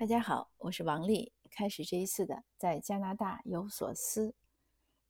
[0.00, 1.30] 大家好，我是王丽。
[1.50, 4.32] 开始这一次的在加拿大有所思。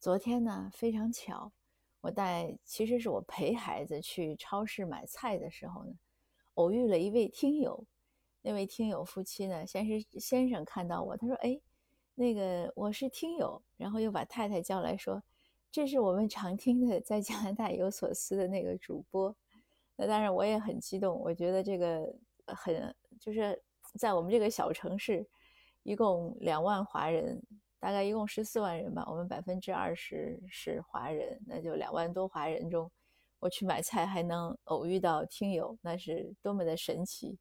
[0.01, 1.53] 昨天呢，非常巧，
[2.01, 5.93] 我带其实是我陪孩子去超市买菜的时候呢，
[6.55, 7.87] 偶遇了一位听友。
[8.43, 11.61] 那位听友夫妻呢，先是先生看到我，他说：“哎，
[12.17, 15.23] 那个我是听友。”然后又把太太叫来说
[15.71, 19.37] ：“这是我们常听的在加拿大有所思的那个主播。”
[19.95, 22.13] 那当然我也很激动，我觉得这个
[22.47, 23.63] 很就是。
[23.95, 25.27] 在我们这个小城市，
[25.83, 27.43] 一共两万华人，
[27.79, 29.05] 大概一共十四万人吧。
[29.09, 32.91] 我们百分之二十是华人，那就两万多华人中，
[33.39, 37.39] 我去买菜还能偶遇到听友，那是多么的神奇。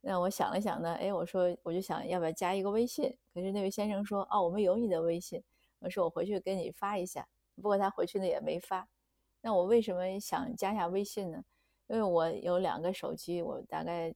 [0.00, 3.16] 那我想了想呢，哎，我说我就想要不要加一个微信？
[3.32, 5.42] 可是那位先生说，哦，我们有你的微信。
[5.78, 7.26] 我说我回去给你发一下。
[7.54, 8.88] 不过他回去呢也没发。
[9.40, 11.44] 那我为什么想加一下微信呢？
[11.86, 14.14] 因为我有两个手机，我大概。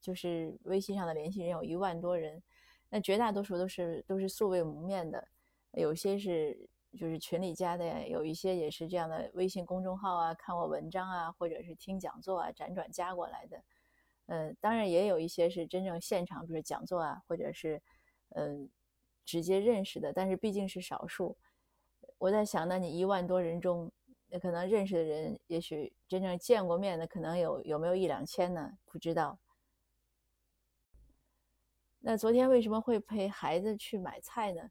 [0.00, 2.42] 就是微信上的联系人有一万多人，
[2.90, 5.28] 那绝大多数都是都是素未谋面的，
[5.72, 13.62] 有些是就是群里加的，有一些也是这样的微信公众号啊，看我文章啊，或者是听讲座啊，辗转加过来的。
[14.26, 17.82] 嗯，当然也有一些是真正现场，比如讲座啊，或者是
[18.30, 18.70] 嗯
[19.24, 21.36] 直接认识的，但是毕竟是少数。
[22.18, 23.90] 我在想，那你一万多人中，
[24.40, 28.78] 可能认识的人，也许真正见过面的，可能有有没有一两千呢？
[28.86, 29.38] 不知道。
[32.06, 34.70] 那昨天为什么会陪孩子去买菜呢？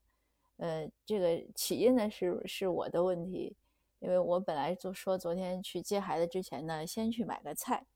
[0.57, 3.57] 呃，这个起因呢是是我的问题，
[3.97, 7.87] 因为我本来就说昨天去接孩子之前呢，先去买个菜，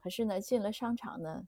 [0.00, 1.46] 可是呢进了商场呢，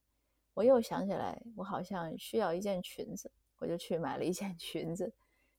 [0.53, 5.11] 我又想起来我好像需要一件裙子，我就去买了一件裙子。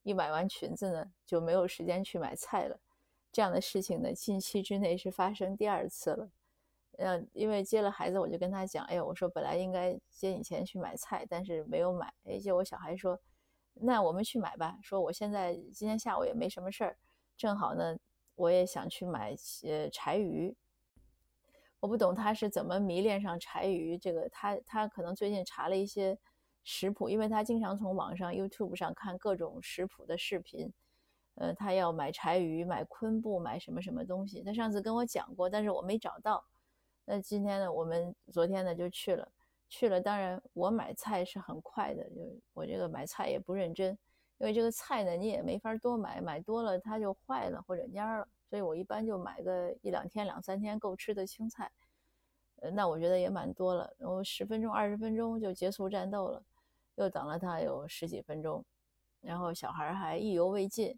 [0.03, 2.79] 一买完裙子呢，就没有时间去买菜了。
[3.31, 6.29] 这样的事情呢，近期之内是发生第二次了。
[6.97, 12.13] 嗯，因为接了孩子，我就跟他讲，哎，我说本来应该接你钱去买菜，但是没有买。
[12.25, 13.19] 哎，结果小孩说，
[13.73, 14.77] 那我们去买吧。
[14.81, 16.97] 说我现在今天下午也没什么事儿，
[17.35, 17.97] 正好呢，
[18.35, 20.55] 我也想去买呃柴鱼。
[21.79, 26.17] 我不懂他是怎么迷恋上柴鱼这个，他他可能最近查了一些
[26.63, 30.71] 食谱，因为他经常从网上 YouTube 上看各种食谱的视频。
[31.35, 34.43] 呃，他要买柴鱼，买昆布，买什么什么东西。
[34.43, 36.45] 他上次跟我讲过，但是我没找到。
[37.05, 39.27] 那今天呢，我们昨天呢就去了，
[39.67, 39.99] 去了。
[39.99, 42.15] 当然，我买菜是很快的，就
[42.53, 43.89] 我这个买菜也不认真，
[44.37, 51.69] 因为这个菜呢你也没法多买，买多了它就坏了或者蔫了，所以我一般就买个一两天、两三天够吃的青菜。
[52.61, 56.41] 呃，那我觉得也蛮多了，然后十分钟、二十分钟就结束战斗了，
[56.95, 58.63] 又等了他有十几分钟，
[59.19, 60.97] 然后小孩还意犹未尽，因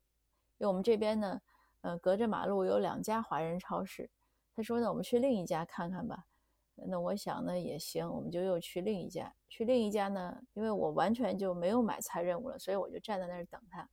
[0.60, 1.42] 为我们这边呢，
[1.82, 4.08] 呃，隔着马路有两家华人超市。
[4.56, 6.26] 他说：“呢，我们去另一家看看吧。”
[6.88, 9.34] 那我想呢也行，我们就又去另一家。
[9.48, 13.90] 去另一家呢，因为我完全就没有买菜任务了，所以我就站在那儿等他。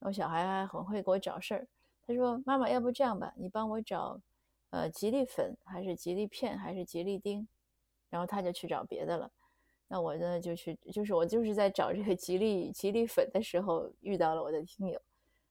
[0.00, 1.68] 我小孩还很会给我找事儿。
[2.06, 4.20] 他说：“妈妈，要不这样吧，你帮我找，
[4.68, 7.48] 呃，吉利粉还是吉利片还是吉利丁？”
[8.10, 9.30] 然后他就去找别的了。
[9.88, 15.00] 那我呢就去，就是我就是在找这个吉利吉利粉的时候遇到了我的听友。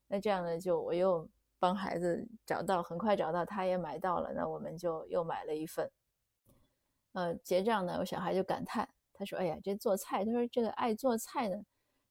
[0.07, 1.27] 那这样呢，就我又。
[1.63, 5.89] 帮孩子找到，很快找到，他也买到了，那我们就又买了一份。
[7.13, 11.63] 呃，结账呢，我小孩就感叹，他说：“哎呀，这做菜，他说这个爱做菜呢，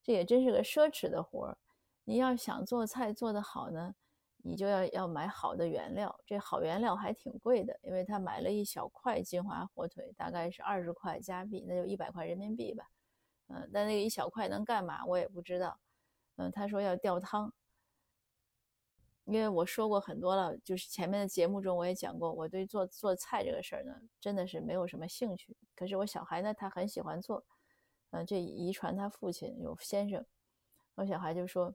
[0.02, 1.58] 这也真是个奢侈的活儿。
[2.04, 3.94] 你要想做菜做得好呢，
[4.38, 12.88] 你就要要买好的原料，这好原料还挺贵的，因为他买了一小块金华火腿，大概是二十块加币，那就一百块人民币吧。
[13.48, 15.78] 嗯，但那个一小块能干嘛，我也不知道。
[16.36, 17.52] 嗯，他说要吊汤。”
[19.24, 25.56] 因为我说过很多了，就是前面的节目中我也讲过，我对做做菜这个事儿呢，真的是没有什么兴趣。
[25.76, 27.44] 可是我小孩呢，他很喜欢做，
[28.10, 30.24] 嗯，这遗传他父亲有先生。
[30.96, 31.72] 我小孩就说，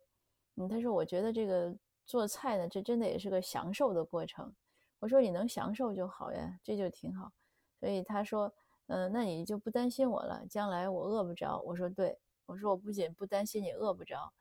[0.56, 1.74] 嗯，他说我觉得这个
[2.06, 4.54] 做菜呢，这真的也是个享受的过程。
[5.00, 7.32] 我说你能享受就好呀，这就挺好。
[7.80, 8.54] 所以他说，
[8.88, 11.60] 嗯，那你就不担心我了，将来我饿不着。
[11.62, 14.34] 我说对，我说我不仅不担心你饿不着。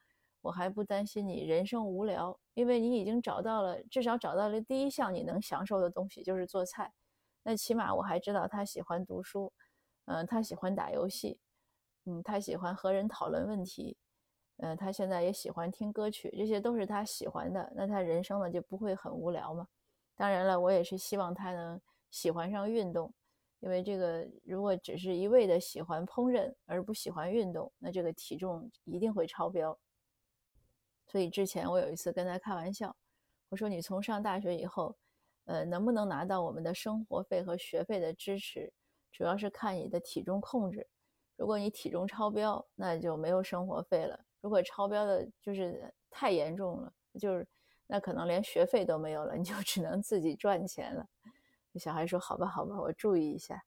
[0.47, 6.93] 我还不担心你人生无聊，因为你已经找到了，至少找到了第一项你能享受的东西，就是做菜。
[7.43, 9.53] 那起码我还知道他喜欢读书，
[10.05, 11.41] 嗯，他喜欢打游戏，
[12.05, 13.97] 嗯，他喜欢和人讨论问题，
[14.59, 17.73] 嗯，他现在也喜欢听歌曲，这些都是他喜欢的。
[17.75, 19.67] 那他人生呢就不会很无聊嘛？
[20.15, 21.81] 当然了，我也是希望他能
[22.13, 23.13] 喜欢上运动，
[23.59, 29.77] 因为这个如果只是一味的喜欢烹饪而不喜欢运动，那这个体重一定会超标。
[31.07, 32.95] 所以之前我有一次跟他开玩笑，
[33.49, 34.97] 我说你从上大学以后，
[35.45, 38.73] 呃，能不能拿到我们的生活费和学费的支持，
[39.13, 40.87] 主要是看你的体重控制。
[41.37, 47.47] 如果你体重超标，那就没有生活费了；如果超标的就是太严重了，就是
[47.87, 51.07] 那可能连学费都没有了，你就 只能自己赚钱了。
[51.79, 53.63] 小孩说：“好吧，好吧，我注意一下。”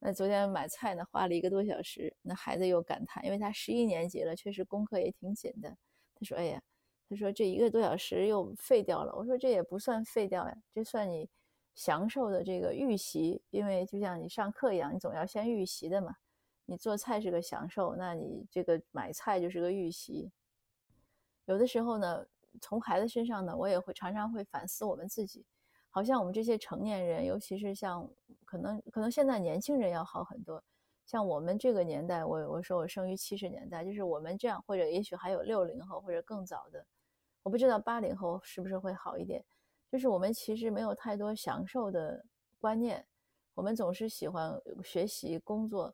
[0.00, 2.16] 那昨天买菜呢，花了一个多小时。
[2.22, 5.76] 那孩子又感叹，因为他十一年级了，确实功课也挺紧的。
[6.20, 6.62] 他说：“哎呀，
[7.08, 11.28] 他说这一个多小时又废掉了。”我说：“这也不算废掉呀，这算你
[11.74, 13.42] 享受的这个预习。
[13.50, 16.14] 因为就像你上课一样，你总要先预习的嘛。
[16.66, 20.30] 你做菜是个享受，那你这个买菜就是个预习。
[21.46, 22.24] 有的时候呢，
[22.60, 25.44] 从孩子身上呢，我也会常常会反思我们自己。”
[25.92, 28.08] 好像我们这些成年人，尤其是像
[28.44, 30.62] 可能可能现在年轻人要好很多。
[31.10, 36.86] 像我们这个年代，我我说我生于七十年代，就是我们这样，或者也许还有六零后或者更早的，
[37.42, 39.44] 我不知道八零后是不是会好一点。
[39.90, 42.24] 就是我们其实没有太多享受的
[42.60, 43.04] 观念，
[43.54, 45.92] 我们总是喜欢学习、工作、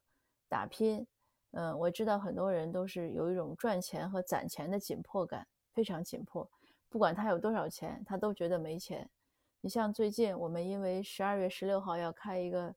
[0.50, 1.06] 打拼。
[1.52, 6.46] 嗯，我知道很多人都是有一种赚钱和攒钱的紧迫感，非常紧迫，
[6.90, 9.08] 不管他有多少钱，他都觉得没钱。
[9.62, 12.74] 你像最近我们因为十二月十六号要开一个，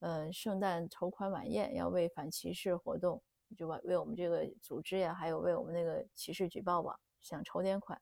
[0.00, 3.22] 呃，圣诞筹款晚宴，要为反歧视活动，
[3.56, 8.00] 就为为我们这个组织呀，还有为我们那个歧视举报网想筹点款。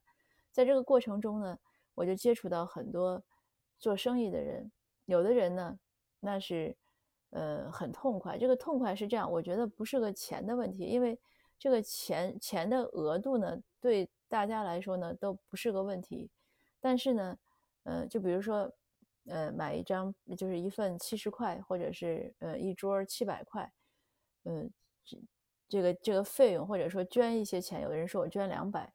[0.50, 1.58] 在这个过程中呢，
[1.94, 3.22] 我就接触到很多
[3.78, 4.72] 做生意的人，
[5.04, 5.78] 有的人呢，
[6.20, 6.76] 那是
[7.30, 8.36] 呃很痛快。
[8.38, 11.18] 这个痛快是这样，我觉得不是个钱的问题，因为
[11.58, 16.30] 这个钱钱的额度呢，对大家来说呢都不是个问题，
[16.80, 17.36] 但是呢。
[17.84, 18.70] 呃，就比如说，
[19.28, 23.70] 呃，买一张就是一份七十块，或者是呃一桌七百块，
[24.44, 24.68] 呃，
[25.04, 25.18] 这
[25.68, 28.92] 这个这个费用，或者说捐一些钱，有的人说我捐两百，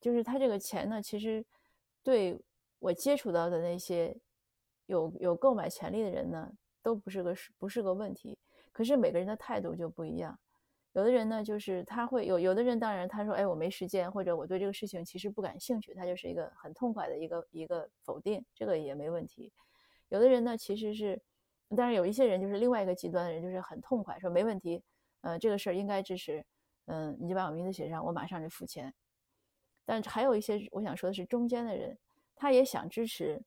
[0.00, 1.44] 就是他这个钱呢，其实
[2.02, 2.40] 对
[2.78, 4.16] 我接触到的那些
[4.86, 6.52] 有有购买权利的人呢，
[6.82, 8.38] 都不是个不是个问题，
[8.72, 10.38] 可是每个人的态度就不一样。
[10.98, 19.52] 有的人呢，就是他会有有的人，当然他说，哎，我没时间，或者我对这个事情其实不感兴趣，他就是一个很痛快的一个一个否定，这个也没问题。
[20.08, 21.22] 有的人呢，其实是，
[21.76, 24.82] 但是有一些人就是另外一个极端的人，就是很痛快，说没问题，
[25.20, 26.44] 呃，这个事儿应该支持，
[26.86, 28.92] 嗯，你就把我名字写上，我马上就付钱。
[29.84, 31.96] 但还有一些我想说的是中间的人，
[32.34, 33.40] 他也想支持，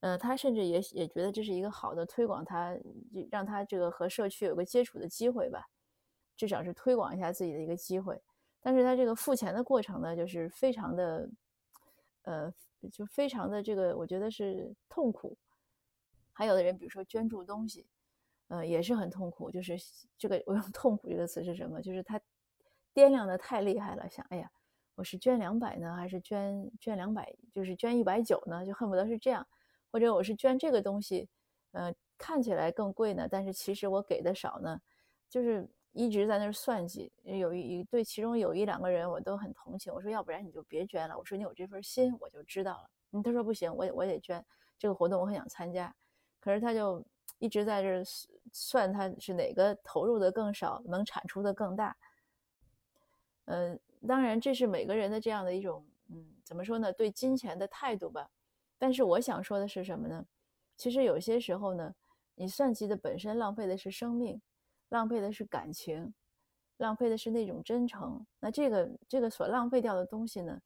[0.00, 2.76] 呃，他甚至也也觉得这是一个好的推广，他
[3.30, 5.68] 让他这个和社区有个接触的机会吧。
[6.36, 8.20] 至少是推广一下自己的一个机会，
[8.60, 11.30] 但是他这个付钱的过程呢，就是非常的，
[12.22, 12.52] 呃，
[12.92, 15.36] 就非常的这个，我觉得是痛苦。
[16.32, 17.86] 还有的人，比如说捐助东西，
[18.48, 19.50] 呃，也是很痛苦。
[19.50, 19.76] 就是
[20.18, 21.80] 这个，我用 “痛苦”这个词是什么？
[21.80, 22.20] 就是他
[22.94, 24.50] 掂量的太厉害了，想，哎呀，
[24.94, 28.66] 我是捐两百呢，还是捐捐两百，就是捐一百九呢？
[28.66, 29.46] 就恨不得是这样，
[29.90, 31.28] 或者我是捐这个东西，
[31.72, 34.78] 呃，看起来更贵呢，但是其实我给的少呢，
[35.30, 35.66] 就是。
[35.96, 39.90] 一直在那儿算计，有一对其中有一两个人我都很同情。
[39.90, 41.16] 我说要不然你就别捐了。
[41.16, 42.90] 我说你有这份心我就知道了。
[43.12, 44.44] 嗯，他说不行，我我得捐
[44.78, 45.94] 这个活动，我很想参加。
[46.38, 47.02] 可是他就
[47.38, 48.02] 一直在这
[48.52, 51.96] 算他是哪个投入的更少，能产出的更大。
[53.46, 56.92] 嗯，当然这是每个人的这样的一种嗯怎么说呢？
[56.92, 58.28] 对金钱的态度吧。
[58.76, 60.26] 但是我想说的是什么呢？
[60.76, 61.94] 其实有些时候呢，
[62.34, 64.42] 你算计的本身浪费的是生命。
[64.90, 66.14] 浪费的是感情，
[66.76, 68.24] 浪费的是那种真诚。
[68.38, 70.60] 那这个这个所浪费掉的东西呢？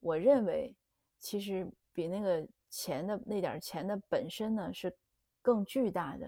[0.00, 0.74] 我认为
[1.18, 4.94] 其实比那个钱的那点钱的本身呢是
[5.42, 6.26] 更巨大的。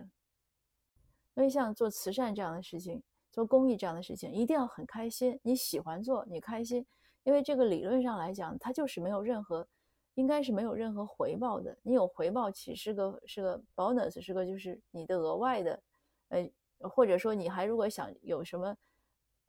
[1.34, 6.84] 因为像做慈善这样的事情，做公益这样的事情，一定要很开心，你喜欢做，你开心。
[7.22, 9.68] 因为这个理论上来讲，它就是没有任何，
[10.14, 11.76] 应该是没有任何回报的。
[11.82, 15.82] 你有回报，其实是个是个 bonus，是个就是你的额外的，
[16.28, 16.50] 呃。
[16.80, 18.76] 或者说你还如果想有什么，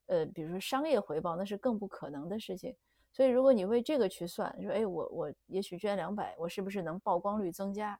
[0.07, 2.75] 呃，比如说商业回报，那是更不可能的事情。
[3.11, 7.99] 所以如果你为这个去算，说，哎，我我也许捐两百，我是不是能曝光率增加？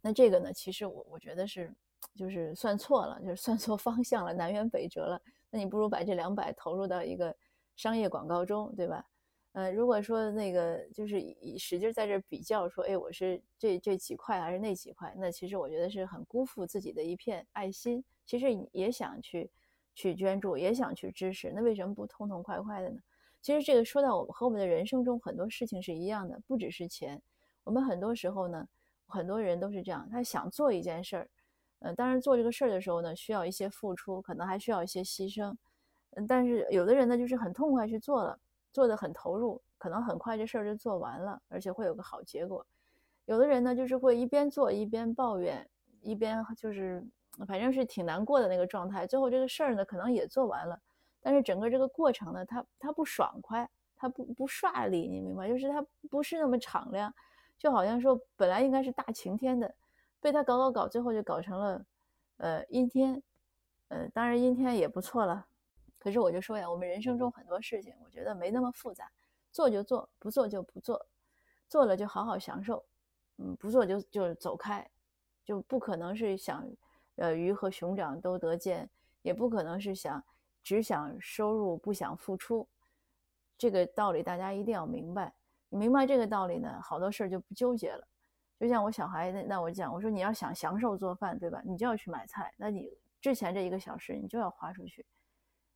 [0.00, 1.72] 那这个呢，其实我我觉得是，
[2.16, 5.20] 就是算错了，就是算错方向了，南辕北辙了。
[5.50, 7.36] 那你不如把这两百投入到一个
[7.76, 9.04] 商业广告中，对吧？
[9.52, 11.20] 呃，如果说那个就是
[11.58, 18.04] 使劲在这比较，说，哎，我是这这几块还是那几块，那其实我觉得是很辜负自己的一片爱心。
[18.24, 19.50] 其实也想去
[19.92, 23.00] 去捐助，也想去支持，那为什么不痛痛快快的呢？
[23.42, 27.20] 其实这个说到我们和我们的人生中很多事情是一样的，不只是钱。
[27.64, 28.68] 我们很多时候呢，
[29.06, 31.28] 很多人都是这样，他想做一件事儿，
[31.80, 35.52] 呃，当然做这个事儿的时候呢，需要一些付出，可能还需要一些牺牲。
[36.10, 38.38] 嗯，但是有的人呢，就是很痛快去做了。
[38.72, 42.64] 做的很投入，可能很快这事儿就做完了，而且会有个好结果。
[43.26, 45.68] 有的人呢，就是会一边做一边抱怨，
[46.00, 47.04] 一边就是
[47.46, 49.06] 反正是挺难过的那个状态。
[49.06, 50.80] 最后这个事儿呢，可能也做完了，
[51.20, 55.48] 但是整个这个过程呢，他他不爽快，他不不顺利，你明白？
[55.48, 57.12] 就是他不是那么敞亮，
[57.58, 59.72] 就好像说本来应该是大晴天的，
[60.20, 61.84] 被他搞搞搞，最后就搞成了
[62.38, 63.22] 呃阴天。
[63.88, 65.46] 呃，当然阴天也不错了。
[66.00, 69.12] 可是我就说呀，我们人生中很多事情，我觉得没那么复杂，
[69.52, 71.06] 做就做，不做就不做，
[71.68, 72.82] 做了就好好享受，
[73.36, 74.90] 嗯，不做就就走开，
[75.44, 76.66] 就不可能是想，
[77.16, 78.88] 呃，鱼和熊掌都得见，
[79.20, 80.24] 也不可能是想
[80.62, 82.66] 只想收入不想付出，
[83.58, 85.34] 这个道理大家一定要明白。
[85.68, 88.08] 你明白这个道理呢，好多事儿就不纠结了。
[88.58, 91.62] 就像我小孩那那我讲，我说你要想享受做饭，对吧？
[91.64, 92.90] 你就要去买菜，那你
[93.20, 95.04] 之前这一个小时你就要花出去。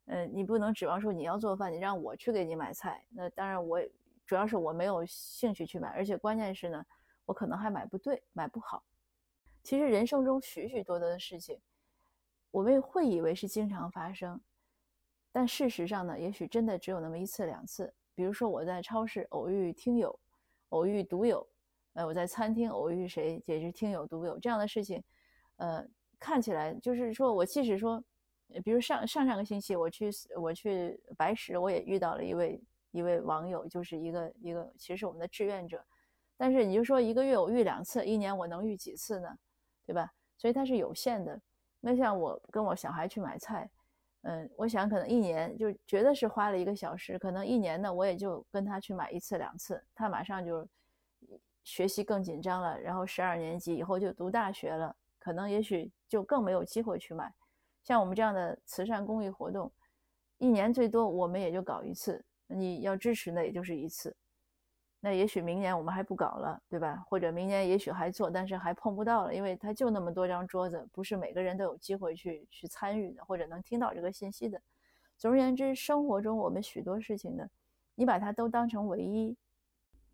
[0.06, 3.02] 嗯，你不能指望说你要做饭，你让我去给你买菜。
[3.08, 3.80] 那当然，我
[4.26, 6.84] 主要是我没有兴趣去买，而且关键是呢，
[7.24, 8.84] 我可能还买不对，买不好。
[9.62, 11.58] 其实人生中许许多多的事情，
[12.50, 14.38] 我们会以为是经常发生，
[15.32, 17.94] 但事实上呢，也许真的只有那么一次两次。
[18.14, 20.20] 比如说我在超市偶遇听友，
[20.68, 21.48] 偶遇独友，
[21.94, 25.02] 呃，我在餐厅偶遇谁也是听友独友这样的事情，
[25.56, 25.82] 呃，
[26.18, 28.04] 看起来就是说我即使说。
[28.64, 32.60] 比如上上上个星期我去我去白石，我也遇到了一位
[32.90, 35.84] 一位网友，就是一个一个其实是我们的志愿者。
[36.36, 39.38] 但是你就说一个月我遇两次，一年我能遇几次呢？
[39.86, 40.12] 对吧？
[40.36, 41.40] 所以它是有限的。
[41.80, 43.70] 那像我跟我小孩去买菜，
[44.22, 49.82] 嗯，我想可能一年就觉得是花了一个小时，可能一年呢我也就跟他去买一次两次。
[49.94, 50.66] 他马上就
[51.62, 57.32] 学习更紧张了，然后十二年级以后就读大学了，可能也许就更没有机会去买。
[57.84, 59.70] 像我们这样的慈善公益活动，
[60.38, 62.24] 一年最多我们也就搞一次。
[62.46, 64.16] 你要支持，那也就是一次。
[65.00, 67.04] 那也许明年我们还不搞了，对吧？
[67.06, 74.58] 或者明年也许还做，但是还碰不到了，因为它就那么多张桌子，不是每个人都有机会去去参与的，或者能听到这个信息的。
[75.18, 77.46] 总而言之，生活中我们许多事情呢，
[77.94, 79.36] 你把它都当成唯一，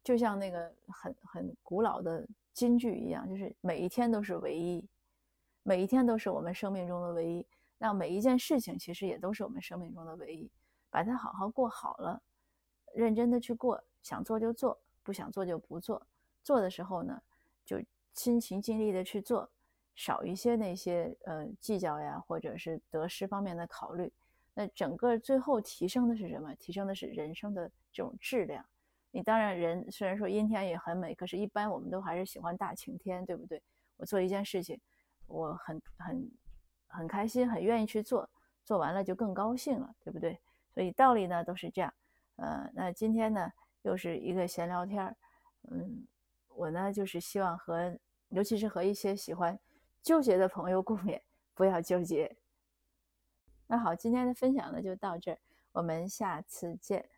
[0.03, 4.85] 就像那个很很古老的金句一样，就是每一天都是唯一，
[5.63, 7.47] 每一天都是我们生命中的唯一。
[7.83, 10.51] 那每一件事情其实也都是我们生命中的唯一，
[10.91, 12.21] 把它好好过好了，
[12.93, 16.07] 认真的去过，想做就做，不想做就不做。
[16.45, 17.23] 做的时候呢，
[17.65, 17.83] 就
[18.13, 19.51] 尽情尽力的去做，
[19.95, 24.13] 少一些那些呃计较呀，或者是得失方面的考虑。
[24.53, 26.55] 那整个最后提升的是什么？
[26.57, 28.63] 提升的是人生的这种质量。
[29.11, 33.63] 你当然人虽然说阴天也很美，可是一般我们都还是喜欢大晴天，对不对？
[33.97, 34.79] 我做一件事情，
[35.27, 36.31] 我很很。
[36.91, 38.29] 很开心，很愿意去做，
[38.65, 40.39] 做完了就更高兴了，对不对？
[40.75, 41.93] 所以道理呢都是这样。
[42.37, 43.51] 呃，那今天呢
[43.83, 45.17] 又是一个闲聊天儿，
[45.71, 46.07] 嗯，
[46.49, 47.97] 我呢就是希望和，
[48.29, 49.59] 尤其是和一些喜欢
[50.03, 51.21] 纠结的朋友 共勉，
[51.55, 52.37] 不要纠结。
[53.67, 55.39] 那好，今天的分享呢就到这儿，
[55.73, 57.09] 我们下次见。